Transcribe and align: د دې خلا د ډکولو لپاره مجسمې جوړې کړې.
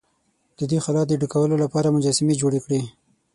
د 0.57 0.59
دې 0.71 0.79
خلا 0.85 1.01
د 1.07 1.13
ډکولو 1.21 1.55
لپاره 1.63 1.93
مجسمې 1.95 2.39
جوړې 2.41 2.59
کړې. 2.65 2.81